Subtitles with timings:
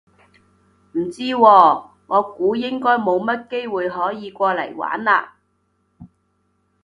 [0.93, 5.27] 唔知喎，我估應該冇乜機會可以過嚟玩嘞